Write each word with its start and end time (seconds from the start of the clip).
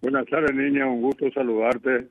Buenas 0.00 0.26
tardes, 0.26 0.54
niña. 0.54 0.86
Un 0.86 1.02
gusto 1.02 1.30
saludarte. 1.32 2.08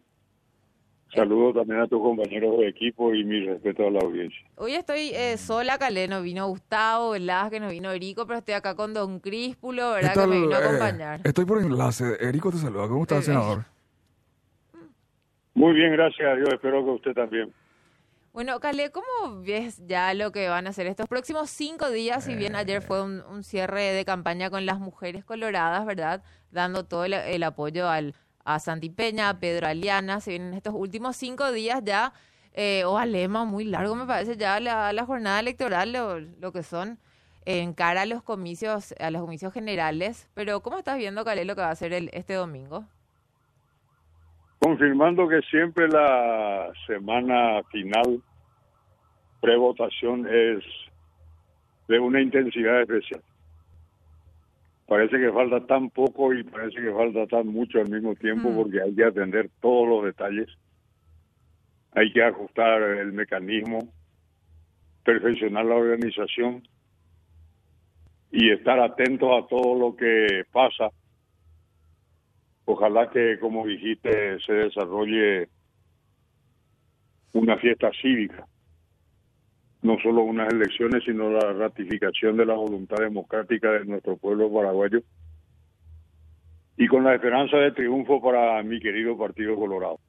Saludo 1.14 1.54
también 1.54 1.80
a 1.80 1.88
tus 1.88 2.02
compañeros 2.02 2.60
de 2.60 2.68
equipo 2.68 3.14
y 3.14 3.24
mi 3.24 3.46
respeto 3.46 3.88
a 3.88 3.92
la 3.92 4.00
audiencia. 4.00 4.46
Hoy 4.56 4.74
estoy 4.74 5.12
eh, 5.14 5.38
sola, 5.38 5.78
Calé, 5.78 6.08
no 6.08 6.22
vino 6.22 6.48
Gustavo, 6.48 7.14
que 7.50 7.60
no 7.62 7.70
vino 7.70 7.92
Erico, 7.92 8.28
pero 8.28 8.40
estoy 8.40 8.56
acá 8.56 8.76
con 8.76 8.94
Don 8.94 9.20
Críspulo, 9.22 9.92
¿verdad? 9.94 10.14
Que 10.14 10.28
me 10.28 10.42
vino 10.42 10.56
a 10.56 10.60
eh, 10.60 10.64
acompañar. 10.66 11.22
estoy 11.24 11.46
por 11.46 11.62
enlace. 11.62 12.18
Erico 12.20 12.52
te 12.52 12.58
saluda. 12.58 12.88
¿Cómo 12.90 13.04
estás, 13.04 13.24
senador? 13.24 13.64
Muy 15.54 15.74
bien, 15.74 15.94
gracias 15.94 16.28
a 16.28 16.36
Dios. 16.36 16.50
Espero 16.54 16.84
que 16.84 16.92
usted 16.92 17.14
también. 17.14 17.54
Bueno, 18.38 18.60
Calé, 18.60 18.92
¿cómo 18.92 19.42
ves 19.42 19.82
ya 19.88 20.14
lo 20.14 20.32
que 20.32 20.48
van 20.48 20.68
a 20.68 20.70
hacer 20.70 20.86
estos 20.86 21.08
próximos 21.08 21.50
cinco 21.50 21.90
días? 21.90 22.24
Si 22.24 22.36
bien 22.36 22.56
ayer 22.56 22.84
fue 22.84 23.02
un, 23.02 23.44
cierre 23.44 23.82
de 23.82 24.06
campaña 24.06 24.52
con 24.52 24.68
las 24.68 24.80
mujeres 24.80 25.26
coloradas, 25.26 25.88
¿verdad? 25.88 26.22
Dando 26.52 26.86
todo 26.86 27.06
el 27.06 27.42
apoyo 27.42 27.90
al 27.90 28.14
a 28.46 28.60
Santi 28.60 28.92
Peña, 28.92 29.30
a 29.30 29.40
Pedro 29.40 29.66
Aliana, 29.66 30.20
se 30.22 30.30
vienen 30.30 30.54
estos 30.54 30.76
últimos 30.76 31.16
cinco 31.16 31.52
días 31.52 31.82
ya, 31.84 32.14
eh, 32.54 32.84
o 32.86 33.00
a 33.00 33.08
Lema, 33.08 33.44
muy 33.44 33.64
largo 33.64 33.96
me 33.96 34.06
parece 34.06 34.38
ya 34.38 34.60
la, 34.60 34.94
la 34.94 35.04
jornada 35.04 35.40
electoral, 35.40 35.92
lo, 35.92 36.20
lo, 36.20 36.52
que 36.52 36.62
son 36.62 37.00
en 37.46 37.74
cara 37.74 38.04
a 38.04 38.06
los 38.06 38.22
comicios, 38.22 38.94
a 39.00 39.10
los 39.10 39.24
comicios 39.24 39.52
generales, 39.52 40.30
pero 40.36 40.62
¿cómo 40.62 40.78
estás 40.78 41.00
viendo, 41.00 41.26
Calé, 41.26 41.44
lo 41.44 41.56
que 41.56 41.62
va 41.62 41.72
a 41.72 41.76
ser 41.76 41.92
el, 41.92 42.12
este 42.14 42.36
domingo? 42.36 42.86
Confirmando 44.60 45.28
que 45.28 45.42
siempre 45.50 45.88
la 45.88 46.72
semana 46.86 47.64
final 47.72 48.22
pre-votación 49.42 50.28
es 50.28 50.64
de 51.88 52.00
una 52.00 52.22
intensidad 52.22 52.82
especial 52.82 53.22
parece 54.88 55.20
que 55.20 55.32
falta 55.32 55.60
tan 55.68 55.90
poco 55.90 56.34
y 56.34 56.44
parece 56.44 56.82
que 56.82 56.92
falta 56.92 57.28
tan 57.28 57.48
mucho 57.48 57.80
al 57.80 57.90
mismo 57.90 58.16
tiempo 58.16 58.50
mm. 58.50 58.56
porque 58.56 58.82
hay 58.82 58.96
que 58.96 59.04
atender 59.04 59.50
todos 59.62 59.88
los 59.88 60.06
detalles, 60.06 60.48
hay 61.92 62.12
que 62.12 62.24
ajustar 62.24 62.82
el 62.82 63.12
mecanismo, 63.12 63.80
perfeccionar 65.04 65.66
la 65.66 65.76
organización 65.76 66.64
y 68.32 68.52
estar 68.52 68.80
atentos 68.80 69.30
a 69.32 69.48
todo 69.48 69.78
lo 69.78 69.96
que 69.96 70.44
pasa. 70.52 70.90
Ojalá 72.66 73.10
que, 73.10 73.40
como 73.40 73.66
dijiste, 73.66 74.40
se 74.40 74.54
desarrolle 74.54 75.48
una 77.34 77.58
fiesta 77.58 77.92
cívica 78.02 78.46
no 79.88 79.98
solo 80.04 80.24
unas 80.24 80.52
elecciones, 80.52 81.04
sino 81.06 81.30
la 81.30 81.54
ratificación 81.54 82.36
de 82.36 82.46
la 82.46 82.56
voluntad 82.56 82.98
democrática 82.98 83.72
de 83.72 83.86
nuestro 83.86 84.18
pueblo 84.18 84.52
paraguayo 84.54 85.02
y 86.76 86.88
con 86.88 87.06
la 87.06 87.16
esperanza 87.16 87.56
de 87.58 87.72
triunfo 87.72 88.22
para 88.22 88.62
mi 88.64 88.80
querido 88.82 89.18
Partido 89.18 89.56
Colorado. 89.56 90.00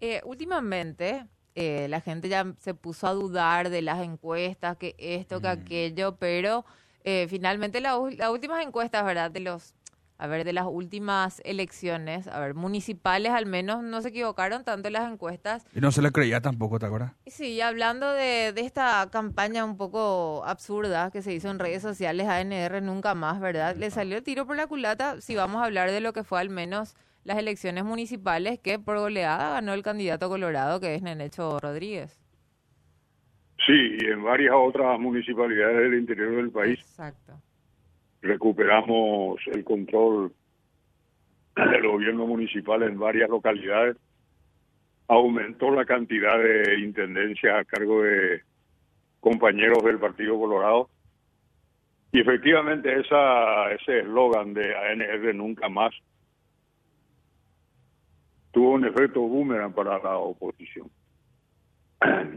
Eh, 0.00 0.20
últimamente, 0.24 1.24
eh, 1.54 1.86
la 1.88 2.00
gente 2.00 2.28
ya 2.28 2.52
se 2.58 2.74
puso 2.74 3.06
a 3.06 3.12
dudar 3.12 3.70
de 3.70 3.80
las 3.80 4.04
encuestas, 4.04 4.76
que 4.76 4.94
esto, 4.98 5.40
que 5.40 5.46
mm. 5.46 5.50
aquello, 5.50 6.16
pero 6.16 6.64
eh, 7.04 7.28
finalmente 7.30 7.80
las 7.80 7.96
últimas 8.30 8.66
encuestas, 8.66 9.04
¿verdad? 9.06 9.30
De 9.30 9.40
los 9.40 9.72
a 10.18 10.26
ver, 10.26 10.44
de 10.44 10.52
las 10.52 10.66
últimas 10.66 11.42
elecciones, 11.44 12.26
a 12.28 12.40
ver, 12.40 12.54
municipales 12.54 13.32
al 13.32 13.46
menos 13.46 13.82
no 13.82 14.00
se 14.00 14.08
equivocaron 14.08 14.64
tanto 14.64 14.88
en 14.88 14.94
las 14.94 15.12
encuestas. 15.12 15.66
Y 15.74 15.80
no 15.80 15.92
se 15.92 16.00
le 16.00 16.10
creía 16.10 16.40
tampoco, 16.40 16.78
¿te 16.78 16.86
acuerdas? 16.86 17.12
Sí, 17.26 17.60
hablando 17.60 18.10
de, 18.12 18.52
de 18.54 18.60
esta 18.62 19.08
campaña 19.10 19.64
un 19.64 19.76
poco 19.76 20.42
absurda 20.46 21.10
que 21.10 21.22
se 21.22 21.34
hizo 21.34 21.50
en 21.50 21.58
redes 21.58 21.82
sociales, 21.82 22.28
ANR 22.28 22.82
nunca 22.82 23.14
más, 23.14 23.40
¿verdad? 23.40 23.76
Le 23.76 23.90
salió 23.90 24.22
tiro 24.22 24.46
por 24.46 24.56
la 24.56 24.66
culata 24.66 25.20
si 25.20 25.36
vamos 25.36 25.60
a 25.60 25.66
hablar 25.66 25.90
de 25.90 26.00
lo 26.00 26.12
que 26.12 26.24
fue 26.24 26.40
al 26.40 26.48
menos 26.48 26.96
las 27.24 27.38
elecciones 27.38 27.84
municipales, 27.84 28.58
que 28.58 28.78
por 28.78 28.98
goleada 28.98 29.50
ganó 29.50 29.74
el 29.74 29.82
candidato 29.82 30.28
colorado, 30.28 30.80
que 30.80 30.94
es 30.94 31.02
Nenecho 31.02 31.58
Rodríguez. 31.58 32.20
Sí, 33.66 33.96
y 34.00 34.06
en 34.06 34.22
varias 34.22 34.54
otras 34.56 34.98
municipalidades 35.00 35.76
del 35.76 35.98
interior 35.98 36.36
del 36.36 36.50
país. 36.50 36.78
Exacto 36.78 37.42
recuperamos 38.22 39.40
el 39.46 39.64
control 39.64 40.32
del 41.54 41.88
gobierno 41.88 42.26
municipal 42.26 42.82
en 42.82 42.98
varias 42.98 43.30
localidades, 43.30 43.96
aumentó 45.08 45.70
la 45.70 45.84
cantidad 45.84 46.38
de 46.38 46.80
intendencias 46.80 47.60
a 47.60 47.64
cargo 47.64 48.02
de 48.02 48.42
compañeros 49.20 49.82
del 49.84 49.98
Partido 49.98 50.38
Colorado 50.38 50.90
y 52.12 52.20
efectivamente 52.20 53.00
esa 53.00 53.70
ese 53.72 54.00
eslogan 54.00 54.54
de 54.54 54.74
ANR 54.74 55.34
nunca 55.34 55.68
más 55.68 55.94
tuvo 58.52 58.70
un 58.70 58.86
efecto 58.86 59.20
boomerang 59.20 59.74
para 59.74 59.98
la 59.98 60.16
oposición. 60.16 60.90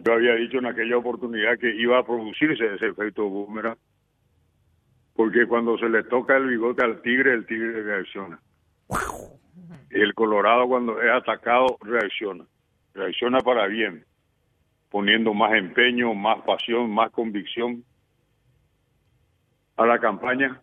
Yo 0.05 0.13
había 0.13 0.35
dicho 0.35 0.57
en 0.57 0.65
aquella 0.65 0.97
oportunidad 0.97 1.57
que 1.57 1.73
iba 1.73 1.97
a 1.97 2.05
producirse 2.05 2.75
ese 2.75 2.87
efecto 2.87 3.29
boomerang 3.29 3.77
porque 5.19 5.45
cuando 5.47 5.77
se 5.77 5.89
le 5.89 6.03
toca 6.03 6.37
el 6.37 6.47
bigote 6.47 6.81
al 6.81 7.01
tigre, 7.01 7.33
el 7.33 7.45
tigre 7.45 7.83
reacciona. 7.83 8.39
El 9.89 10.13
colorado 10.13 10.65
cuando 10.65 11.01
es 11.01 11.11
atacado 11.11 11.77
reacciona, 11.81 12.45
reacciona 12.93 13.39
para 13.39 13.67
bien, 13.67 14.05
poniendo 14.89 15.33
más 15.33 15.55
empeño, 15.55 16.13
más 16.13 16.41
pasión, 16.43 16.89
más 16.91 17.11
convicción 17.11 17.83
a 19.75 19.85
la 19.85 19.99
campaña 19.99 20.61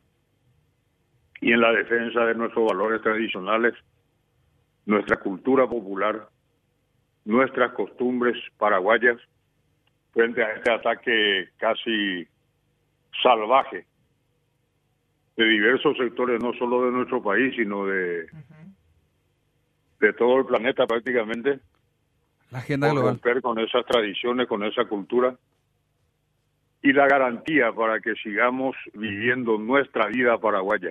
y 1.43 1.53
en 1.53 1.61
la 1.61 1.73
defensa 1.73 2.25
de 2.25 2.35
nuestros 2.35 2.67
valores 2.67 3.03
tradicionales, 3.03 3.75
nuestra 4.87 5.19
cultura 5.19 5.67
popular, 5.67 6.31
nuestras 7.27 7.73
costumbres 7.73 8.39
paraguayas, 8.57 9.19
frente 10.15 10.43
a 10.43 10.53
este 10.55 10.73
ataque 10.73 11.51
casi 11.59 12.27
salvaje 13.23 13.85
de 15.37 15.45
diversos 15.45 15.97
sectores, 15.99 16.43
no 16.43 16.53
solo 16.55 16.87
de 16.87 16.93
nuestro 16.93 17.23
país, 17.23 17.55
sino 17.57 17.87
de, 17.87 18.27
de 20.01 20.13
todo 20.15 20.39
el 20.39 20.47
planeta 20.47 20.87
prácticamente. 20.87 21.61
La 22.51 22.59
agenda 22.59 22.91
global. 22.91 23.15
romper 23.15 23.43
con 23.43 23.59
esas 23.59 23.85
tradiciones, 23.85 24.47
con 24.47 24.63
esa 24.65 24.85
cultura. 24.87 25.37
Y 26.83 26.93
la 26.93 27.07
garantía 27.07 27.73
para 27.73 28.01
que 28.01 28.15
sigamos 28.15 28.77
viviendo 28.95 29.59
nuestra 29.59 30.07
vida 30.07 30.39
paraguaya 30.39 30.91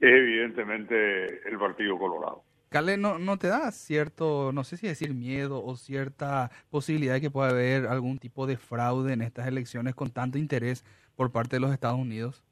es 0.00 0.10
evidentemente 0.12 1.48
el 1.48 1.58
Partido 1.58 1.98
Colorado. 1.98 2.42
Cale, 2.70 2.96
¿no, 2.96 3.18
¿no 3.18 3.36
te 3.38 3.48
da 3.48 3.70
cierto, 3.70 4.50
no 4.52 4.64
sé 4.64 4.76
si 4.76 4.86
decir 4.86 5.14
miedo 5.14 5.64
o 5.64 5.76
cierta 5.76 6.50
posibilidad 6.70 7.14
de 7.14 7.20
que 7.20 7.30
pueda 7.30 7.50
haber 7.50 7.86
algún 7.86 8.18
tipo 8.18 8.46
de 8.46 8.56
fraude 8.56 9.12
en 9.12 9.22
estas 9.22 9.46
elecciones 9.46 9.94
con 9.94 10.10
tanto 10.10 10.38
interés 10.38 10.84
por 11.14 11.30
parte 11.30 11.56
de 11.56 11.60
los 11.60 11.72
Estados 11.72 11.98
Unidos? 11.98 12.42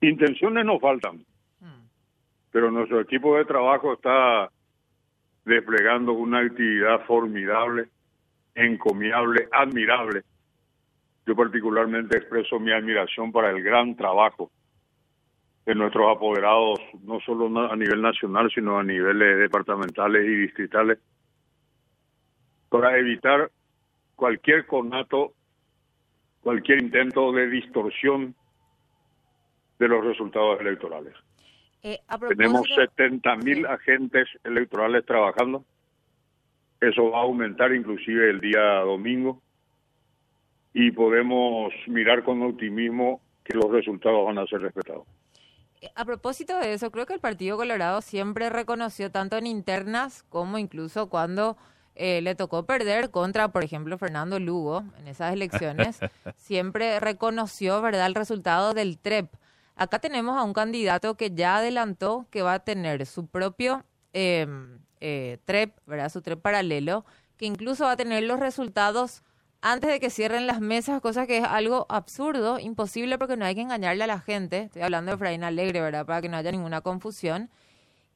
Intenciones 0.00 0.64
no 0.64 0.78
faltan, 0.78 1.24
pero 2.50 2.70
nuestro 2.70 3.00
equipo 3.00 3.36
de 3.36 3.44
trabajo 3.44 3.94
está 3.94 4.50
desplegando 5.44 6.12
una 6.12 6.40
actividad 6.40 7.04
formidable, 7.06 7.88
encomiable, 8.54 9.48
admirable. 9.52 10.22
Yo 11.26 11.34
particularmente 11.34 12.18
expreso 12.18 12.60
mi 12.60 12.70
admiración 12.70 13.32
para 13.32 13.50
el 13.50 13.62
gran 13.62 13.96
trabajo 13.96 14.50
de 15.64 15.74
nuestros 15.74 16.14
apoderados, 16.14 16.78
no 17.02 17.20
solo 17.20 17.46
a 17.70 17.74
nivel 17.76 18.02
nacional, 18.02 18.50
sino 18.54 18.78
a 18.78 18.84
niveles 18.84 19.38
departamentales 19.38 20.24
y 20.26 20.34
distritales, 20.34 20.98
para 22.68 22.98
evitar 22.98 23.50
cualquier 24.14 24.66
conato, 24.66 25.32
cualquier 26.42 26.82
intento 26.82 27.32
de 27.32 27.48
distorsión 27.48 28.34
de 29.78 29.88
los 29.88 30.04
resultados 30.04 30.60
electorales. 30.60 31.14
Eh, 31.82 32.00
Tenemos 32.28 32.66
70 32.74 33.36
mil 33.36 33.66
agentes 33.66 34.26
electorales 34.42 35.04
trabajando. 35.04 35.64
Eso 36.80 37.10
va 37.10 37.18
a 37.18 37.22
aumentar 37.22 37.74
inclusive 37.74 38.30
el 38.30 38.40
día 38.40 38.80
domingo 38.80 39.42
y 40.72 40.90
podemos 40.90 41.72
mirar 41.86 42.24
con 42.24 42.42
optimismo 42.42 43.20
que 43.44 43.56
los 43.56 43.70
resultados 43.70 44.26
van 44.26 44.38
a 44.38 44.46
ser 44.46 44.62
respetados. 44.62 45.06
Eh, 45.80 45.90
a 45.94 46.04
propósito 46.04 46.58
de 46.58 46.72
eso, 46.72 46.90
creo 46.90 47.06
que 47.06 47.14
el 47.14 47.20
Partido 47.20 47.56
Colorado 47.56 48.00
siempre 48.00 48.48
reconoció 48.50 49.10
tanto 49.10 49.36
en 49.36 49.46
internas 49.46 50.24
como 50.30 50.58
incluso 50.58 51.08
cuando 51.10 51.56
eh, 51.94 52.22
le 52.22 52.34
tocó 52.34 52.64
perder 52.64 53.10
contra, 53.10 53.48
por 53.48 53.62
ejemplo, 53.62 53.98
Fernando 53.98 54.40
Lugo 54.40 54.84
en 54.98 55.06
esas 55.06 55.32
elecciones, 55.32 56.00
siempre 56.36 56.98
reconoció, 56.98 57.80
¿verdad?, 57.82 58.06
el 58.06 58.14
resultado 58.14 58.74
del 58.74 58.98
TREP. 58.98 59.26
Acá 59.76 59.98
tenemos 59.98 60.36
a 60.38 60.44
un 60.44 60.52
candidato 60.52 61.16
que 61.16 61.30
ya 61.30 61.56
adelantó 61.56 62.26
que 62.30 62.42
va 62.42 62.54
a 62.54 62.58
tener 62.60 63.06
su 63.06 63.26
propio 63.26 63.84
em, 64.12 64.78
eh, 65.00 65.38
TREP, 65.44 65.76
¿verdad? 65.86 66.08
Su 66.10 66.22
TREP 66.22 66.40
paralelo, 66.40 67.04
que 67.36 67.46
incluso 67.46 67.84
va 67.84 67.92
a 67.92 67.96
tener 67.96 68.22
los 68.22 68.38
resultados 68.38 69.22
antes 69.60 69.90
de 69.90 69.98
que 69.98 70.10
cierren 70.10 70.46
las 70.46 70.60
mesas, 70.60 71.00
cosa 71.00 71.26
que 71.26 71.38
es 71.38 71.44
algo 71.44 71.86
absurdo, 71.88 72.58
imposible 72.58 73.18
porque 73.18 73.36
no 73.36 73.46
hay 73.46 73.54
que 73.54 73.62
engañarle 73.62 74.04
a 74.04 74.06
la 74.06 74.20
gente. 74.20 74.64
Estoy 74.64 74.82
hablando 74.82 75.10
de 75.10 75.16
Efraín 75.16 75.42
Alegre, 75.42 75.80
¿verdad? 75.80 76.04
Para 76.04 76.20
que 76.20 76.28
no 76.28 76.36
haya 76.36 76.52
ninguna 76.52 76.82
confusión. 76.82 77.48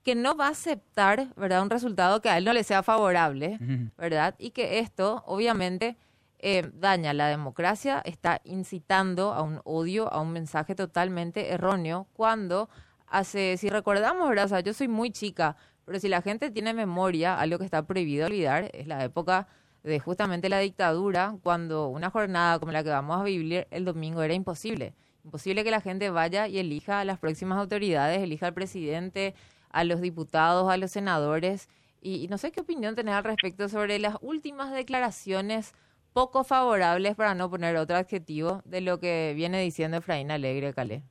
Que 0.04 0.14
no 0.14 0.36
va 0.36 0.48
a 0.48 0.50
aceptar, 0.50 1.34
¿verdad? 1.36 1.62
Un 1.62 1.70
resultado 1.70 2.20
que 2.20 2.28
a 2.28 2.36
él 2.36 2.44
no 2.44 2.52
le 2.52 2.64
sea 2.64 2.82
favorable, 2.82 3.58
¿verdad? 3.96 4.34
Y 4.38 4.50
que 4.50 4.78
esto, 4.78 5.24
obviamente, 5.26 5.96
eh, 6.38 6.70
daña 6.74 7.12
la 7.12 7.28
democracia, 7.28 8.00
está 8.04 8.40
incitando 8.44 9.32
a 9.32 9.42
un 9.42 9.60
odio, 9.64 10.12
a 10.12 10.20
un 10.20 10.32
mensaje 10.32 10.74
totalmente 10.74 11.52
erróneo, 11.52 12.06
cuando 12.12 12.68
hace, 13.06 13.56
si 13.56 13.70
recordamos, 13.70 14.28
¿verdad? 14.28 14.62
Yo 14.62 14.72
soy 14.72 14.88
muy 14.88 15.10
chica, 15.10 15.56
pero 15.84 15.98
si 15.98 16.08
la 16.08 16.22
gente 16.22 16.50
tiene 16.50 16.74
memoria, 16.74 17.38
algo 17.38 17.58
que 17.58 17.64
está 17.64 17.86
prohibido 17.86 18.26
olvidar, 18.26 18.70
es 18.72 18.86
la 18.86 19.02
época 19.04 19.48
de 19.82 20.00
justamente 20.00 20.48
la 20.48 20.58
dictadura, 20.58 21.36
cuando 21.42 21.88
una 21.88 22.10
jornada 22.10 22.58
como 22.58 22.72
la 22.72 22.82
que 22.82 22.90
vamos 22.90 23.20
a 23.20 23.24
vivir 23.24 23.66
el 23.70 23.84
domingo 23.84 24.22
era 24.22 24.34
imposible. 24.34 24.94
Imposible 25.24 25.64
que 25.64 25.70
la 25.70 25.80
gente 25.80 26.10
vaya 26.10 26.48
y 26.48 26.58
elija 26.58 27.00
a 27.00 27.04
las 27.04 27.18
próximas 27.18 27.58
autoridades, 27.58 28.22
elija 28.22 28.46
al 28.46 28.54
presidente, 28.54 29.34
a 29.70 29.84
los 29.84 30.00
diputados, 30.00 30.70
a 30.70 30.76
los 30.76 30.90
senadores. 30.90 31.68
Y, 32.00 32.28
no 32.28 32.38
sé 32.38 32.52
qué 32.52 32.60
opinión 32.60 32.94
tenés 32.94 33.14
al 33.14 33.24
respecto 33.24 33.68
sobre 33.68 33.98
las 33.98 34.16
últimas 34.20 34.72
declaraciones 34.72 35.74
poco 36.18 36.42
favorables, 36.42 37.14
para 37.14 37.32
no 37.36 37.48
poner 37.48 37.76
otro 37.76 37.94
adjetivo, 37.94 38.60
de 38.64 38.80
lo 38.80 38.98
que 38.98 39.34
viene 39.36 39.62
diciendo 39.62 39.98
Efraín 39.98 40.32
Alegre, 40.32 40.74
Calé. 40.74 41.04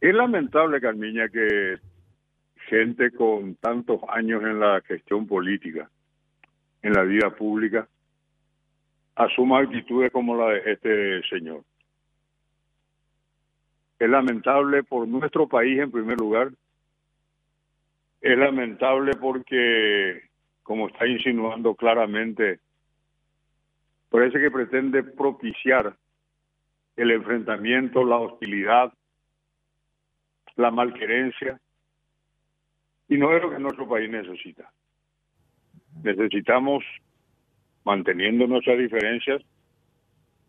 Es 0.00 0.14
lamentable, 0.14 0.80
Carmiña, 0.80 1.28
que 1.28 1.76
gente 2.70 3.10
con 3.10 3.56
tantos 3.56 4.00
años 4.08 4.42
en 4.42 4.58
la 4.58 4.80
gestión 4.80 5.26
política, 5.26 5.90
en 6.80 6.94
la 6.94 7.02
vida 7.02 7.28
pública, 7.28 7.86
asuma 9.16 9.60
actitudes 9.60 10.10
como 10.12 10.34
la 10.34 10.54
de 10.54 10.72
este 10.72 11.22
señor. 11.28 11.62
Es 13.98 14.08
lamentable 14.08 14.82
por 14.82 15.06
nuestro 15.06 15.46
país 15.46 15.78
en 15.78 15.90
primer 15.90 16.18
lugar. 16.18 16.52
Es 18.22 18.38
lamentable 18.38 19.12
porque, 19.20 20.22
como 20.62 20.88
está 20.88 21.06
insinuando 21.06 21.74
claramente, 21.74 22.60
parece 24.10 24.38
que 24.40 24.50
pretende 24.50 25.02
propiciar 25.02 25.96
el 26.96 27.10
enfrentamiento, 27.12 28.04
la 28.04 28.16
hostilidad, 28.16 28.92
la 30.56 30.70
malquerencia, 30.70 31.58
y 33.08 33.16
no 33.16 33.34
es 33.34 33.42
lo 33.42 33.50
que 33.50 33.58
nuestro 33.58 33.88
país 33.88 34.10
necesita. 34.10 34.70
Necesitamos, 36.02 36.84
manteniendo 37.84 38.46
nuestras 38.46 38.78
diferencias, 38.78 39.42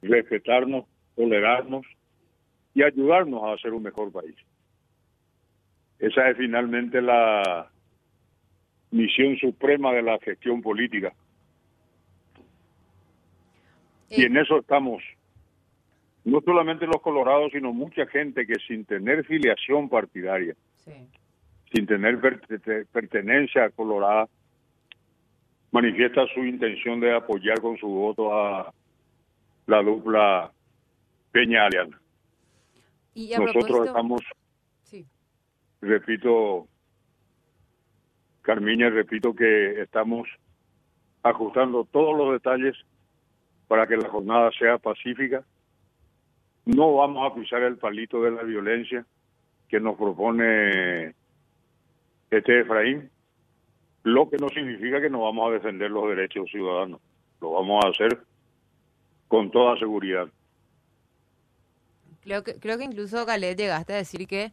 respetarnos, 0.02 0.86
tolerarnos 1.16 1.86
y 2.74 2.84
ayudarnos 2.84 3.44
a 3.44 3.54
hacer 3.54 3.74
un 3.74 3.84
mejor 3.84 4.12
país. 4.12 4.36
Esa 6.00 6.30
es 6.30 6.38
finalmente 6.38 7.02
la 7.02 7.70
misión 8.92 9.38
suprema 9.38 9.94
de 9.94 10.02
la 10.02 10.20
gestión 10.20 10.62
política. 10.62 11.14
Y 14.12 14.26
en 14.26 14.36
eso 14.36 14.60
estamos, 14.60 15.02
no 16.26 16.42
solamente 16.42 16.86
los 16.86 17.02
colorados, 17.02 17.52
sino 17.54 17.72
mucha 17.72 18.06
gente 18.08 18.46
que 18.46 18.56
sin 18.68 18.84
tener 18.84 19.26
filiación 19.26 19.88
partidaria, 19.88 20.54
sin 21.74 21.88
tener 21.88 22.20
pertenencia 22.92 23.70
colorada, 23.70 24.28
manifiesta 25.72 26.26
su 26.34 26.44
intención 26.44 27.00
de 27.00 27.16
apoyar 27.16 27.62
con 27.62 27.78
su 27.78 27.88
voto 27.88 28.38
a 28.38 28.74
la 29.68 29.82
dupla 29.82 30.52
Peña 31.32 31.66
Aliana. 31.68 31.98
Nosotros 33.16 33.88
estamos, 33.88 34.22
repito, 35.80 36.68
Carmiña, 38.42 38.90
repito 38.90 39.34
que 39.34 39.82
estamos 39.82 40.28
ajustando 41.24 41.86
todos 41.86 42.18
los 42.18 42.34
detalles 42.34 42.76
para 43.72 43.88
que 43.88 43.96
la 43.96 44.10
jornada 44.10 44.52
sea 44.60 44.78
pacífica. 44.80 45.46
No 46.66 46.94
vamos 46.96 47.26
a 47.26 47.34
pisar 47.34 47.62
el 47.64 47.78
palito 47.78 48.22
de 48.22 48.32
la 48.32 48.44
violencia 48.44 49.06
que 49.70 49.80
nos 49.80 49.96
propone 49.96 51.16
este 52.30 52.60
Efraín, 52.60 53.10
lo 54.04 54.30
que 54.30 54.36
no 54.36 54.50
significa 54.50 55.00
que 55.00 55.10
no 55.10 55.22
vamos 55.22 55.48
a 55.48 55.54
defender 55.54 55.90
los 55.90 56.06
derechos 56.10 56.52
ciudadanos. 56.52 57.00
Lo 57.40 57.52
vamos 57.52 57.86
a 57.86 57.88
hacer 57.92 58.20
con 59.30 59.50
toda 59.52 59.80
seguridad. 59.80 60.28
Creo 62.24 62.44
que, 62.44 62.60
creo 62.60 62.78
que 62.78 62.84
incluso, 62.84 63.26
Galet, 63.26 63.58
llegaste 63.58 63.94
a 63.94 63.96
decir 63.96 64.28
que 64.28 64.52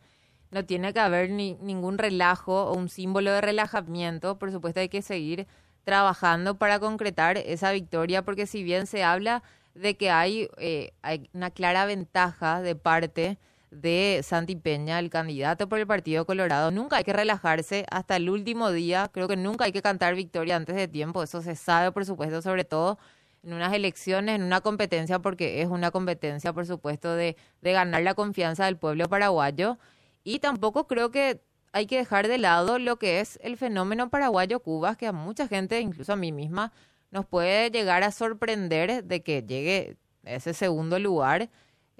no 0.53 0.65
tiene 0.65 0.93
que 0.93 1.01
haber 1.01 1.31
ni, 1.31 1.55
ningún 1.55 1.99
relajo 1.99 2.67
o 2.67 2.79
un 2.79 2.89
símbolo 2.89 3.33
de 3.33 3.41
relajamiento. 3.41 4.39
Por 4.39 4.53
supuesto, 4.53 4.79
hay 4.79 4.89
que 4.89 5.03
seguir 5.03 5.49
trabajando 5.85 6.59
para 6.59 6.79
concretar 6.79 7.39
esa 7.39 7.73
victoria, 7.73 8.23
porque 8.23 8.47
si 8.47 8.63
bien 8.63 8.87
se 8.87 9.05
habla 9.05 9.43
de 9.75 9.97
que 9.97 10.11
hay, 10.11 10.49
eh, 10.59 10.93
hay 11.03 11.31
una 11.33 11.51
clara 11.51 11.87
ventaja 11.87 12.61
de 12.61 12.75
parte 12.75 13.39
de 13.71 14.21
Santi 14.23 14.57
Peña, 14.57 14.99
el 14.99 15.11
candidato 15.11 15.69
por 15.69 15.79
el 15.79 15.87
Partido 15.87 16.25
Colorado, 16.25 16.71
nunca 16.71 16.97
hay 16.97 17.05
que 17.05 17.13
relajarse 17.13 17.85
hasta 17.91 18.17
el 18.17 18.31
último 18.31 18.71
día, 18.71 19.11
creo 19.13 19.29
que 19.29 19.37
nunca 19.37 19.67
hay 19.67 19.73
que 19.73 19.83
cantar 19.83 20.15
victoria 20.15 20.57
antes 20.57 20.75
de 20.75 20.89
tiempo, 20.89 21.23
eso 21.23 21.43
se 21.43 21.55
sabe, 21.55 21.93
por 21.93 22.05
supuesto, 22.05 22.41
sobre 22.43 22.65
todo 22.65 22.99
en 23.43 23.53
unas 23.53 23.73
elecciones, 23.73 24.37
en 24.37 24.43
una 24.43 24.61
competencia, 24.61 25.21
porque 25.21 25.63
es 25.63 25.69
una 25.69 25.91
competencia, 25.91 26.53
por 26.53 26.67
supuesto, 26.67 27.15
de, 27.15 27.37
de 27.63 27.73
ganar 27.73 28.03
la 28.03 28.15
confianza 28.15 28.65
del 28.65 28.77
pueblo 28.77 29.09
paraguayo. 29.09 29.79
Y 30.25 30.41
tampoco 30.41 30.87
creo 30.87 31.11
que 31.11 31.41
hay 31.73 31.87
que 31.87 31.97
dejar 31.97 32.29
de 32.29 32.39
lado 32.39 32.79
lo 32.79 32.97
que 32.97 33.21
es 33.21 33.39
el 33.43 33.57
fenómeno 33.57 34.11
paraguayo-Cuba, 34.11 34.97
que 34.97 35.07
a 35.07 35.13
mucha 35.13 35.49
gente, 35.49 35.81
incluso 35.81 36.13
a 36.13 36.17
mí 36.17 36.33
misma, 36.33 36.73
nos 37.11 37.27
puede 37.27 37.71
llegar 37.71 38.03
a 38.03 38.11
sorprender 38.11 39.05
de 39.05 39.23
que 39.23 39.43
llegue 39.43 39.97
ese 40.25 40.55
segundo 40.55 40.99
lugar 40.99 41.51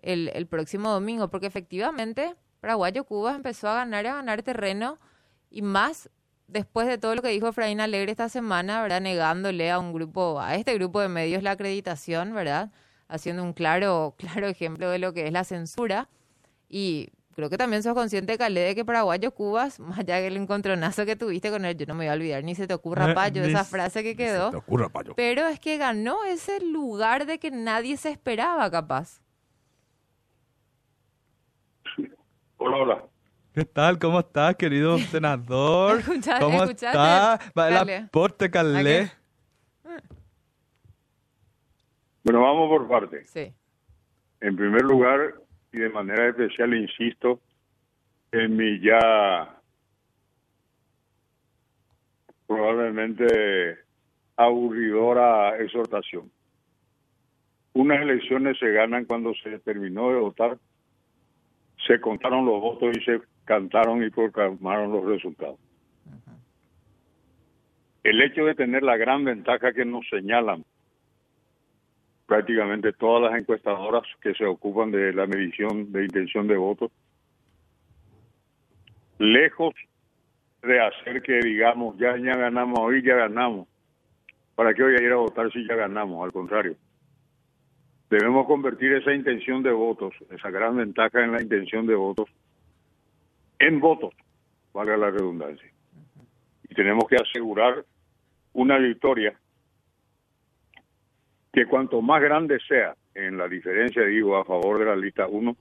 el, 0.03 0.31
el 0.35 0.47
próximo 0.47 0.91
domingo, 0.91 1.29
porque 1.29 1.47
efectivamente 1.47 2.35
Paraguayo-Cuba 2.61 3.35
empezó 3.35 3.69
a 3.69 3.75
ganar 3.75 4.07
a 4.07 4.15
ganar 4.15 4.43
terreno 4.43 4.99
y 5.51 5.63
más 5.63 6.11
después 6.49 6.87
de 6.89 6.99
todo 6.99 7.15
lo 7.15 7.23
que 7.23 7.29
dijo 7.29 7.49
Efraín 7.49 7.81
Alegre 7.81 8.11
esta 8.11 8.29
semana, 8.29 8.83
¿verdad? 8.83 9.01
Negándole 9.01 9.71
a 9.71 9.79
un 9.79 9.93
grupo, 9.93 10.41
a 10.41 10.57
este 10.57 10.75
grupo 10.75 11.01
de 11.01 11.09
medios 11.09 11.43
la 11.43 11.53
acreditación, 11.53 12.35
¿verdad? 12.35 12.71
Haciendo 13.07 13.43
un 13.45 13.53
claro, 13.53 14.15
claro 14.19 14.49
ejemplo 14.49 14.91
de 14.91 14.99
lo 14.99 15.13
que 15.13 15.27
es 15.27 15.33
la 15.33 15.45
censura. 15.45 16.09
Y 16.69 17.11
creo 17.39 17.51
que 17.51 17.57
también 17.57 17.85
sos 17.85 17.95
consciente, 17.95 18.37
Calé, 18.37 18.63
de 18.63 18.75
que 18.75 18.85
paraguayo 18.85 19.31
Cubas, 19.31 19.79
más 19.89 20.01
allá 20.01 20.17
del 20.17 20.37
encontronazo 20.37 21.07
que 21.07 21.15
tuviste 21.15 21.51
con 21.51 21.65
él, 21.65 21.77
yo 21.77 21.87
no 21.87 21.95
me 21.95 22.07
voy 22.07 22.09
a 22.09 22.15
olvidar, 22.15 22.43
ni 22.43 22.57
se 22.57 22.67
te 22.67 22.75
ocurra, 22.75 23.13
eh, 23.13 23.15
Payo, 23.15 23.45
esa 23.45 23.63
frase 23.63 24.03
que 24.03 24.17
quedó. 24.17 24.47
Se 24.47 24.51
te 24.51 24.57
ocurra, 24.57 24.89
Payo. 24.89 25.15
Pero 25.15 25.47
es 25.47 25.61
que 25.61 25.77
ganó 25.77 26.25
ese 26.25 26.61
lugar 26.61 27.27
de 27.27 27.39
que 27.39 27.53
nadie 27.53 27.97
se 27.97 28.11
esperaba, 28.11 28.69
capaz. 28.73 29.21
Hola, 32.57 32.77
hola. 32.77 33.05
¿Qué 33.53 33.65
tal? 33.65 34.01
¿Cómo 34.01 34.19
estás, 34.19 34.57
querido 34.57 34.99
senador? 35.13 36.03
¿Cómo 36.41 36.65
estás? 36.65 37.41
Va 37.57 37.69
el 37.69 37.77
aporte, 37.77 38.51
Calé. 38.51 39.13
Bueno, 42.25 42.43
vamos 42.43 42.69
por 42.69 42.89
partes. 42.89 43.31
Sí. 43.31 43.55
En 44.41 44.57
primer 44.57 44.83
lugar, 44.83 45.35
y 45.73 45.79
de 45.79 45.89
manera 45.91 46.29
especial 46.29 46.75
insisto 46.75 47.41
en 48.33 48.57
mi 48.57 48.81
ya 48.81 49.57
probablemente 52.47 53.79
aburridora 54.37 55.59
exhortación. 55.59 56.31
Unas 57.75 58.01
elecciones 58.01 58.59
se 58.59 58.73
ganan 58.73 59.05
cuando 59.05 59.35
se 59.35 59.59
terminó 59.61 60.11
de 60.11 60.19
votar, 60.19 60.59
se 61.87 62.01
contaron 62.01 62.47
los 62.47 62.61
votos 62.61 62.97
y 62.97 63.05
se 63.05 63.21
cantaron 63.45 64.03
y 64.03 64.11
proclamaron 64.11 64.93
los 64.93 65.05
resultados. 65.05 65.59
El 68.03 68.23
hecho 68.23 68.45
de 68.45 68.55
tener 68.55 68.83
la 68.83 68.97
gran 68.97 69.25
ventaja 69.25 69.73
que 69.73 69.85
nos 69.85 70.09
señalan 70.09 70.65
prácticamente 72.29 72.93
todas 72.93 73.33
las 73.33 73.41
encuestadoras 73.41 74.03
que 74.21 74.35
se 74.35 74.45
ocupan 74.45 74.91
de 74.91 75.15
la 75.15 75.27
medición 75.27 75.91
de 75.91 76.05
intención 76.05 76.47
de 76.47 76.59
votos, 76.59 76.93
lejos 79.19 79.75
de 80.63 80.79
hacer 80.79 81.23
que 81.23 81.39
digamos, 81.39 81.97
ya, 81.97 82.19
ya 82.19 82.37
ganamos 82.37 82.79
hoy, 82.81 83.03
ya 83.03 83.15
ganamos. 83.15 83.67
¿Para 84.55 84.75
qué 84.75 84.83
voy 84.83 84.95
a 84.95 85.03
ir 85.03 85.11
a 85.11 85.17
votar 85.17 85.51
si 85.51 85.67
ya 85.67 85.75
ganamos? 85.75 86.23
Al 86.23 86.31
contrario. 86.31 86.77
Debemos 88.11 88.47
convertir 88.47 88.93
esa 88.93 89.15
intención 89.15 89.63
de 89.63 89.73
votos, 89.73 90.13
esa 90.31 90.51
gran 90.51 90.77
ventaja 90.77 91.25
en 91.25 91.33
la 91.33 91.41
intención 91.41 91.87
de 91.87 91.95
votos, 91.95 92.29
en 93.59 93.81
votos, 93.81 94.13
valga 94.75 94.99
la 94.99 95.11
redundancia. 95.11 95.71
Y 96.69 96.75
tenemos 96.75 97.05
que 97.09 97.17
asegurar 97.17 97.87
una 98.53 98.77
victoria 98.77 99.35
que 101.53 101.67
cuanto 101.67 102.03
más 102.03 102.21
grande 102.23 102.59
sea 102.67 102.95
en 103.15 103.37
la 103.39 103.49
diferencia, 103.49 104.05
digo, 104.05 104.37
a 104.37 104.45
favor 104.45 104.79
de 104.79 104.85
la 104.87 104.97
lista 104.97 105.27
1, 105.27 105.57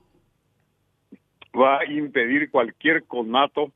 va 1.58 1.80
a 1.80 1.84
impedir 1.86 2.50
cualquier 2.50 3.04
conato 3.04 3.72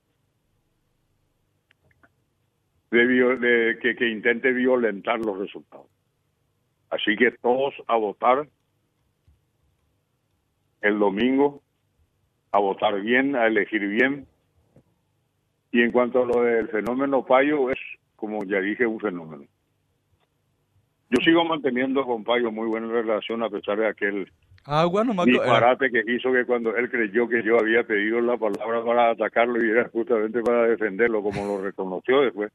de, 2.91 3.79
que 3.81 4.09
intente 4.09 4.53
violentar 4.53 5.19
los 5.19 5.39
resultados. 5.39 5.87
Así 6.91 7.17
que 7.17 7.31
todos 7.31 7.75
a 7.87 7.97
votar 7.97 8.47
el 10.83 10.99
domingo, 10.99 11.63
a 12.51 12.59
votar 12.59 13.01
bien, 13.01 13.35
a 13.35 13.47
elegir 13.47 13.89
bien. 13.89 14.27
Y 15.71 15.81
en 15.81 15.91
cuanto 15.91 16.23
a 16.23 16.27
lo 16.27 16.43
del 16.43 16.69
fenómeno 16.69 17.25
Payo, 17.25 17.71
es, 17.71 17.79
como 18.17 18.45
ya 18.45 18.61
dije, 18.61 18.87
un 18.87 19.01
fenómeno. 19.01 19.45
Yo 21.13 21.21
sigo 21.23 21.45
manteniendo 21.45 22.07
con 22.07 22.25
Payo 22.25 22.51
muy 22.51 22.67
buena 22.67 22.87
relación 22.87 23.43
a 23.43 23.51
pesar 23.51 23.79
de 23.79 23.87
aquel 23.87 24.33
Agua 24.65 25.05
nomás. 25.05 25.27
disparate 25.27 25.91
que 25.91 26.05
hizo 26.11 26.33
que 26.33 26.47
cuando 26.47 26.75
él 26.75 26.89
creyó 26.91 27.29
que 27.29 27.43
yo 27.43 27.59
había 27.59 27.83
pedido 27.83 28.21
la 28.23 28.39
palabra 28.39 28.83
para 28.83 29.11
atacarlo 29.11 29.63
y 29.63 29.69
era 29.69 29.91
justamente 29.91 30.41
para 30.41 30.69
defenderlo, 30.69 31.23
como 31.23 31.45
lo 31.45 31.63
reconoció 31.63 32.23
después. 32.23 32.51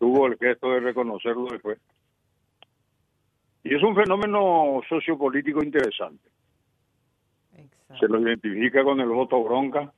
Tuvo 0.00 0.26
el 0.26 0.36
gesto 0.38 0.72
de 0.72 0.80
reconocerlo 0.80 1.46
después. 1.52 1.78
Y 3.62 3.74
es 3.74 3.82
un 3.84 3.94
fenómeno 3.94 4.80
sociopolítico 4.88 5.62
interesante. 5.62 6.28
Exacto. 7.52 7.98
Se 7.98 8.08
lo 8.08 8.20
identifica 8.20 8.82
con 8.82 8.98
el 9.00 9.08
voto 9.10 9.44
bronca. 9.44 9.92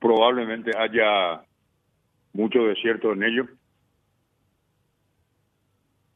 Probablemente 0.00 0.72
haya 0.76 1.44
mucho 2.32 2.64
desierto 2.64 3.12
en 3.12 3.22
ello. 3.22 3.46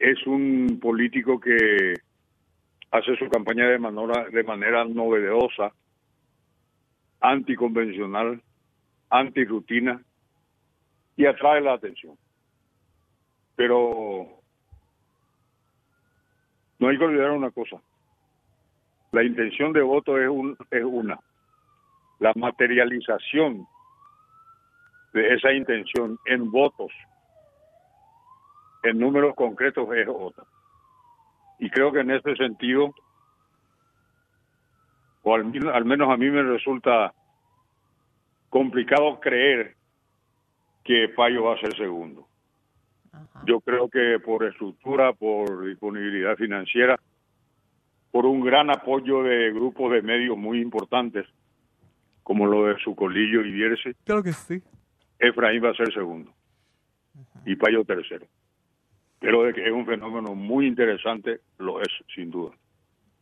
Es 0.05 0.27
un 0.27 0.81
político 0.83 1.41
que 1.41 1.95
hace 2.91 3.17
su 3.17 3.27
campaña 3.31 3.67
de 3.67 3.79
manera, 3.79 4.27
de 4.31 4.45
manera 4.45 4.85
novedosa, 4.85 5.73
anticonvencional, 7.23 8.43
antirutina 9.09 10.03
y 11.17 11.25
atrae 11.25 11.63
la 11.63 11.73
atención. 11.73 12.19
Pero 13.57 14.29
no 16.79 16.89
hay 16.89 16.99
que 16.99 17.05
olvidar 17.05 17.31
una 17.31 17.51
cosa. 17.51 17.81
La 19.11 19.25
intención 19.25 19.73
de 19.73 19.81
voto 19.81 20.21
es, 20.21 20.29
un, 20.29 20.55
es 20.71 20.85
una. 20.85 21.19
La 22.19 22.35
materialización 22.37 23.67
de 25.15 25.35
esa 25.35 25.51
intención 25.55 26.19
en 26.27 26.51
votos, 26.51 26.93
en 28.85 28.99
números 28.99 29.35
concretos, 29.35 29.89
es 29.95 30.07
otra. 30.09 30.45
Y 31.59 31.71
creo 31.71 31.91
que 31.91 32.01
en 32.01 32.11
ese 32.11 32.37
sentido, 32.37 32.95
o 35.23 35.35
al, 35.35 35.51
al 35.73 35.85
menos 35.85 36.11
a 36.11 36.17
mí 36.17 36.31
me 36.31 36.43
resulta 36.43 37.13
complicado 38.51 39.19
creer 39.21 39.75
que 40.85 41.09
Payo 41.09 41.45
va 41.45 41.55
a 41.55 41.61
ser 41.61 41.75
segundo. 41.77 42.29
Ajá. 43.13 43.43
Yo 43.47 43.61
creo 43.61 43.89
que 43.89 44.19
por 44.25 44.45
estructura, 44.45 45.13
por 45.13 45.65
disponibilidad 45.65 46.37
financiera, 46.37 47.01
por 48.11 48.27
un 48.27 48.43
gran 48.43 48.71
apoyo 48.71 49.23
de 49.23 49.51
grupos 49.51 49.93
de 49.93 50.03
medios 50.03 50.37
muy 50.37 50.61
importantes, 50.61 51.27
como 52.23 52.47
lo 52.47 52.67
de 52.67 52.79
Sucolillo 52.79 53.41
y 53.41 53.51
Vierce, 53.51 53.95
Claro 54.05 54.23
que 54.23 54.33
sí. 54.33 54.63
Efraín 55.19 55.65
va 55.65 55.71
a 55.71 55.75
ser 55.75 55.93
segundo 55.93 56.33
y 57.47 57.57
Payo 57.57 57.85
tercero. 57.85 58.27
Pero 59.25 59.43
de 59.43 59.55
que 59.55 59.65
es 59.65 59.73
un 59.73 59.87
fenómeno 59.87 60.35
muy 60.35 60.67
interesante, 60.67 61.41
lo 61.57 61.81
es, 61.81 61.89
sin 62.15 62.31
duda. 62.31 62.53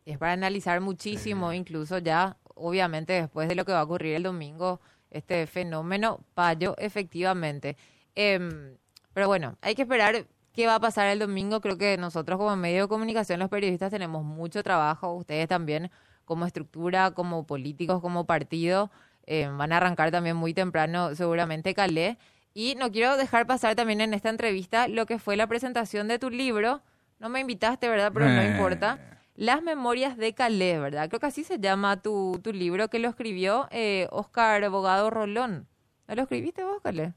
Es 0.05 0.17
para 0.17 0.33
analizar 0.33 0.81
muchísimo, 0.81 1.53
incluso 1.53 1.97
ya, 1.99 2.35
obviamente, 2.55 3.13
después 3.13 3.47
de 3.47 3.55
lo 3.55 3.63
que 3.63 3.71
va 3.71 3.79
a 3.79 3.83
ocurrir 3.83 4.15
el 4.15 4.23
domingo, 4.23 4.81
este 5.11 5.47
fenómeno 5.47 6.19
Payo, 6.33 6.75
efectivamente. 6.77 7.77
Em, 8.15 8.75
pero 9.13 9.27
bueno, 9.27 9.55
hay 9.61 9.75
que 9.75 9.83
esperar 9.83 10.27
qué 10.51 10.67
va 10.67 10.75
a 10.75 10.79
pasar 10.81 11.07
el 11.07 11.19
domingo. 11.19 11.61
Creo 11.61 11.77
que 11.77 11.95
nosotros 11.95 12.37
como 12.37 12.53
medio 12.57 12.81
de 12.81 12.87
comunicación, 12.89 13.39
los 13.39 13.47
periodistas, 13.47 13.89
tenemos 13.89 14.25
mucho 14.25 14.61
trabajo. 14.61 15.13
Ustedes 15.13 15.47
también, 15.47 15.89
como 16.25 16.45
estructura, 16.45 17.11
como 17.11 17.47
políticos, 17.47 18.01
como 18.01 18.25
partido, 18.25 18.91
eh, 19.25 19.47
van 19.47 19.71
a 19.71 19.77
arrancar 19.77 20.11
también 20.11 20.35
muy 20.35 20.53
temprano, 20.53 21.15
seguramente, 21.15 21.73
Calé. 21.73 22.17
Y 22.53 22.75
no 22.75 22.91
quiero 22.91 23.17
dejar 23.17 23.47
pasar 23.47 23.75
también 23.75 24.01
en 24.01 24.13
esta 24.13 24.29
entrevista 24.29 24.87
lo 24.87 25.05
que 25.05 25.17
fue 25.19 25.35
la 25.35 25.47
presentación 25.47 26.07
de 26.07 26.19
tu 26.19 26.29
libro. 26.29 26.81
No 27.19 27.29
me 27.29 27.39
invitaste, 27.39 27.89
¿verdad? 27.89 28.11
Pero 28.13 28.25
no 28.27 28.41
Eh. 28.41 28.51
importa. 28.51 28.99
Las 29.35 29.63
memorias 29.63 30.15
de 30.17 30.33
Calais, 30.33 30.79
¿verdad? 30.79 31.09
Creo 31.09 31.19
que 31.19 31.25
así 31.25 31.43
se 31.43 31.57
llama 31.59 32.01
tu, 32.01 32.39
tu 32.43 32.53
libro 32.53 32.89
que 32.89 32.99
lo 32.99 33.09
escribió 33.09 33.67
eh, 33.71 34.07
Oscar 34.11 34.69
Bogado 34.69 35.09
Rolón. 35.09 35.67
¿No 36.07 36.15
lo 36.15 36.21
escribiste 36.21 36.63
vos, 36.63 36.79
Calais? 36.83 37.13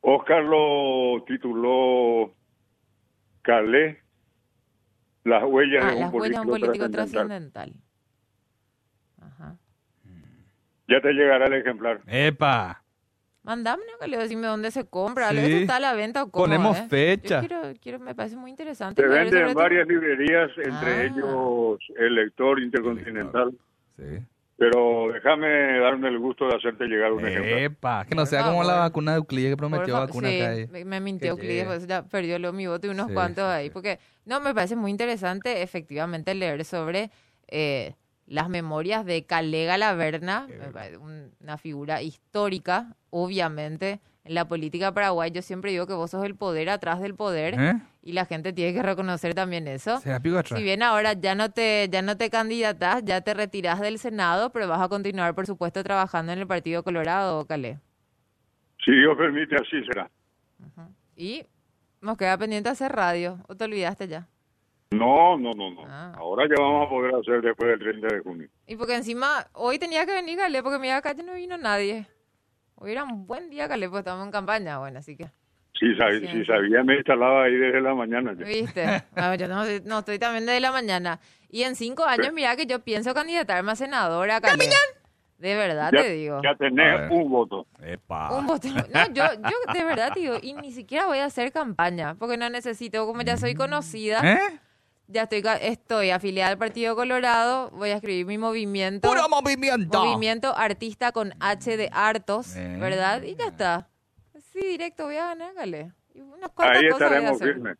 Oscar 0.00 0.42
lo 0.42 1.22
tituló 1.28 2.34
Calé, 3.42 4.00
las 5.24 5.44
huellas 5.44 5.84
Ah, 5.84 5.88
de 5.90 5.94
un 5.96 6.00
las 6.00 6.12
huellas 6.12 6.30
de 6.32 6.40
un 6.40 6.46
político 6.48 6.66
político 6.66 6.90
trascendental. 6.90 7.72
trascendental. 7.74 7.74
Ajá. 9.20 9.56
Ya 10.88 11.00
te 11.00 11.12
llegará 11.12 11.46
el 11.46 11.52
ejemplar. 11.54 12.00
Epa. 12.06 12.79
Mandame, 13.42 13.82
¿no, 13.90 13.98
Calais? 13.98 14.20
Decime 14.20 14.46
dónde 14.46 14.70
se 14.70 14.84
compra. 14.84 15.30
Sí. 15.30 15.38
¿Eso 15.38 15.56
está 15.56 15.76
a 15.76 15.80
la 15.80 15.94
venta 15.94 16.22
o 16.24 16.30
cómo? 16.30 16.44
Ponemos 16.44 16.76
eh? 16.78 16.86
fecha. 16.90 17.40
Yo 17.40 17.48
quiero, 17.48 17.62
quiero, 17.80 17.98
me 17.98 18.14
parece 18.14 18.36
muy 18.36 18.50
interesante. 18.50 19.00
Se 19.00 19.08
leer 19.08 19.24
vende 19.24 19.38
sobre 19.38 19.50
en 19.50 19.54
varias 19.56 19.88
librerías, 19.88 20.50
entre 20.58 20.90
Ah. 20.92 21.04
ellos 21.04 21.78
el 21.98 22.14
lector 22.14 22.60
intercontinental. 22.60 23.52
Sí. 23.96 24.18
Pero 24.58 25.10
déjame 25.14 25.78
darme 25.78 26.08
el 26.08 26.18
gusto 26.18 26.46
de 26.46 26.54
hacerte 26.56 26.84
llegar 26.84 27.12
un. 27.12 27.26
Epa. 27.26 28.04
Que 28.04 28.14
no 28.14 28.22
Por 28.22 28.28
sea 28.28 28.44
como 28.44 28.62
la 28.62 28.68
favor. 28.74 28.80
vacuna 28.90 29.12
de 29.12 29.16
Euclides 29.16 29.52
que 29.52 29.56
prometió 29.56 29.94
fa- 29.94 30.00
vacuna 30.00 30.28
sí, 30.28 30.40
acá. 30.42 30.50
ahí. 30.50 30.66
me- 30.68 30.84
me 30.84 31.00
mintió 31.00 31.30
Euclides, 31.30 31.54
llegue. 31.54 31.66
por 31.66 31.76
eso 31.76 31.86
ya 31.86 32.02
perdió 32.02 32.38
lo 32.38 32.52
mi 32.52 32.66
voto 32.66 32.86
y 32.86 32.90
unos 32.90 33.06
Sí, 33.08 33.14
cuantos 33.14 33.44
sí, 33.44 33.50
ahí. 33.56 33.66
sí. 33.68 33.70
Porque, 33.70 33.98
no, 34.26 34.38
me 34.42 34.52
parece 34.52 34.76
muy 34.76 34.90
interesante, 34.90 35.62
efectivamente, 35.62 36.34
leer 36.34 36.62
sobre 36.66 37.10
eh, 37.48 37.94
las 38.30 38.48
memorias 38.48 39.04
de 39.04 39.24
Calega 39.24 39.76
Laverna, 39.76 40.46
una 41.00 41.58
figura 41.58 42.00
histórica, 42.00 42.94
obviamente, 43.10 44.00
en 44.22 44.34
la 44.34 44.46
política 44.46 44.94
paraguaya. 44.94 45.34
Yo 45.34 45.42
siempre 45.42 45.72
digo 45.72 45.88
que 45.88 45.94
vos 45.94 46.12
sos 46.12 46.24
el 46.24 46.36
poder 46.36 46.70
atrás 46.70 47.00
del 47.00 47.16
poder 47.16 47.54
¿Eh? 47.58 47.74
y 48.04 48.12
la 48.12 48.26
gente 48.26 48.52
tiene 48.52 48.72
que 48.72 48.84
reconocer 48.84 49.34
también 49.34 49.66
eso. 49.66 49.98
Se 49.98 50.10
la 50.10 50.20
pico 50.20 50.38
atrás. 50.38 50.56
Si 50.56 50.62
bien 50.62 50.84
ahora 50.84 51.14
ya 51.14 51.34
no 51.34 51.50
te 51.50 51.88
ya 51.90 52.02
no 52.02 52.16
te 52.16 52.30
candidatas, 52.30 53.04
ya 53.04 53.20
te 53.20 53.34
retiras 53.34 53.80
del 53.80 53.98
Senado, 53.98 54.50
pero 54.52 54.68
vas 54.68 54.80
a 54.80 54.88
continuar, 54.88 55.34
por 55.34 55.46
supuesto, 55.46 55.82
trabajando 55.82 56.30
en 56.30 56.38
el 56.38 56.46
Partido 56.46 56.84
Colorado, 56.84 57.44
Calé. 57.46 57.80
Si 58.84 58.92
Dios 58.92 59.16
permite, 59.18 59.56
así 59.56 59.84
será. 59.86 60.08
Y 61.16 61.42
nos 62.00 62.16
queda 62.16 62.38
pendiente 62.38 62.68
hacer 62.68 62.92
radio. 62.92 63.40
¿O 63.48 63.56
te 63.56 63.64
olvidaste 63.64 64.06
ya? 64.06 64.28
No, 64.94 65.38
no, 65.38 65.52
no, 65.54 65.70
no. 65.70 65.82
Ah. 65.86 66.12
Ahora 66.18 66.46
ya 66.48 66.60
vamos 66.60 66.86
a 66.86 66.90
poder 66.90 67.14
hacer 67.14 67.40
después 67.42 67.70
del 67.70 67.78
30 67.78 68.08
de 68.14 68.20
junio. 68.22 68.48
Y 68.66 68.74
porque 68.76 68.96
encima, 68.96 69.46
hoy 69.52 69.78
tenía 69.78 70.04
que 70.04 70.12
venir 70.12 70.36
Calé, 70.36 70.62
porque 70.64 70.80
mira, 70.80 70.96
acá 70.96 71.12
ya 71.14 71.22
no 71.22 71.34
vino 71.34 71.56
nadie. 71.56 72.06
Hoy 72.74 72.92
era 72.92 73.04
un 73.04 73.24
buen 73.26 73.50
día, 73.50 73.68
Calé, 73.68 73.86
porque 73.88 74.00
estamos 74.00 74.24
en 74.26 74.32
campaña, 74.32 74.78
bueno, 74.78 74.98
así 74.98 75.16
que, 75.16 75.26
Sí, 75.78 75.94
si 75.94 76.26
sí. 76.26 76.44
sabía, 76.44 76.82
me 76.82 76.96
instalaba 76.96 77.44
ahí 77.44 77.54
desde 77.54 77.80
la 77.80 77.94
mañana. 77.94 78.34
ya. 78.36 78.44
¿viste? 78.44 78.84
A 79.14 79.30
ver, 79.30 79.40
yo 79.40 79.48
no, 79.48 79.62
no 79.84 79.98
estoy 80.00 80.18
también 80.18 80.44
desde 80.44 80.60
la 80.60 80.72
mañana. 80.72 81.20
Y 81.48 81.62
en 81.62 81.76
cinco 81.76 82.04
años, 82.04 82.32
mira 82.32 82.56
que 82.56 82.66
yo 82.66 82.80
pienso 82.80 83.14
candidatarme 83.14 83.70
a 83.72 83.76
senadora, 83.76 84.40
Calé. 84.40 84.68
De 85.38 85.54
verdad 85.54 85.90
Ya, 85.92 86.02
te 86.02 86.10
digo. 86.10 86.40
ya 86.42 86.54
tenés 86.56 87.10
un 87.10 87.30
voto. 87.30 87.66
Epa. 87.80 88.36
Un 88.36 88.46
voto. 88.46 88.68
No, 88.68 89.06
yo, 89.12 89.22
yo 89.24 89.72
de 89.72 89.84
verdad 89.84 90.12
te 90.12 90.20
digo, 90.20 90.34
y 90.42 90.52
ni 90.52 90.72
siquiera 90.72 91.06
voy 91.06 91.18
a 91.18 91.26
hacer 91.26 91.50
campaña, 91.52 92.14
porque 92.16 92.36
no 92.36 92.50
necesito, 92.50 93.06
como 93.06 93.22
ya 93.22 93.36
soy 93.38 93.54
conocida, 93.54 94.20
¿Eh? 94.22 94.60
Ya 95.10 95.22
estoy, 95.24 95.42
ca- 95.42 95.56
estoy 95.56 96.10
afiliada 96.10 96.50
al 96.52 96.58
Partido 96.58 96.94
Colorado, 96.96 97.70
voy 97.70 97.90
a 97.90 97.96
escribir 97.96 98.26
mi 98.26 98.38
movimiento. 98.38 99.08
¡Puro 99.08 99.28
movimiento! 99.28 100.04
Movimiento 100.04 100.56
Artista 100.56 101.12
con 101.12 101.32
H 101.40 101.76
de 101.76 101.88
Hartos, 101.92 102.56
Eh. 102.56 102.76
¿verdad? 102.80 103.22
Y 103.22 103.34
ya 103.36 103.46
está. 103.46 103.88
Sí, 104.52 104.60
directo 104.60 105.04
voy 105.04 105.16
a 105.16 105.26
ganar, 105.26 105.54
Gale. 105.54 105.92
Y 106.14 106.20
unas 106.20 106.50
cuantas 106.50 106.78
Ahí 106.78 106.88
cosas 106.90 106.98
voy 106.98 107.02
a 107.02 107.06
estaremos 107.20 107.42
hacer. 107.42 107.54
firmes. 107.54 107.76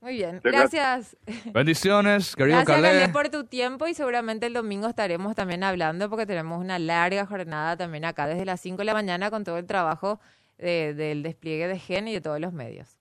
Muy 0.00 0.14
bien. 0.14 0.40
Gracias. 0.42 1.16
Bendiciones, 1.52 2.34
querido 2.36 2.58
Gracias, 2.64 2.80
Calé. 2.80 3.08
Por 3.10 3.28
tu 3.28 3.44
tiempo 3.44 3.86
y 3.86 3.92
seguramente 3.94 4.46
el 4.46 4.54
domingo 4.54 4.88
estaremos 4.88 5.34
también 5.34 5.62
hablando 5.64 6.08
porque 6.08 6.24
tenemos 6.26 6.58
una 6.58 6.78
larga 6.78 7.26
jornada 7.26 7.76
también 7.76 8.04
acá 8.06 8.26
desde 8.26 8.44
las 8.46 8.60
5 8.60 8.78
de 8.78 8.84
la 8.84 8.94
mañana 8.94 9.30
con 9.30 9.44
todo 9.44 9.58
el 9.58 9.66
trabajo 9.66 10.18
de- 10.58 10.94
del 10.94 11.22
despliegue 11.22 11.68
de 11.68 11.78
GEN 11.78 12.08
y 12.08 12.12
de 12.14 12.20
todos 12.20 12.40
los 12.40 12.52
medios. 12.52 12.99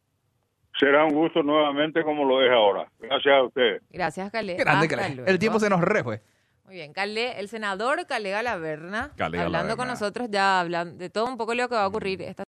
Será 0.79 1.03
un 1.03 1.13
gusto 1.13 1.43
nuevamente 1.43 2.03
como 2.03 2.23
lo 2.23 2.41
es 2.41 2.49
ahora. 2.51 2.89
Gracias 2.99 3.35
a 3.35 3.43
ustedes. 3.43 3.81
Gracias, 3.89 4.31
Calé. 4.31 4.55
Grande, 4.55 4.87
Calé. 4.87 5.23
El 5.25 5.37
tiempo 5.37 5.59
se 5.59 5.69
nos 5.69 5.81
re 5.81 6.03
fue. 6.03 6.21
Muy 6.69 6.75
bien, 6.75 6.93
Calé, 6.93 7.39
el 7.39 7.49
senador 7.49 8.05
Calé 8.05 8.29
Galaverna, 8.29 9.11
Calé 9.17 9.39
hablando 9.39 9.75
con 9.75 9.87
nosotros 9.87 10.29
ya 10.29 10.59
hablando 10.59 10.97
de 10.97 11.09
todo 11.09 11.25
un 11.25 11.35
poco 11.35 11.55
lo 11.55 11.67
que 11.67 11.73
va 11.73 11.83
a 11.83 11.87
ocurrir 11.87 12.21
esta 12.21 12.45